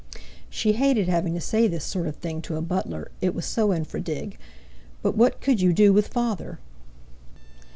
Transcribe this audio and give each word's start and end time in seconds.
She 0.49 0.71
hated 0.71 1.07
having 1.07 1.35
to 1.35 1.39
say 1.39 1.67
this 1.67 1.85
sort 1.85 2.07
of 2.07 2.15
thing 2.15 2.41
to 2.41 2.55
a 2.55 2.61
butler, 2.63 3.11
it 3.21 3.35
was 3.35 3.45
so 3.45 3.71
infra 3.71 4.01
dig.; 4.01 4.39
but 5.03 5.15
what 5.15 5.39
could 5.41 5.61
you 5.61 5.71
do 5.73 5.93
with 5.93 6.07
father? 6.07 6.57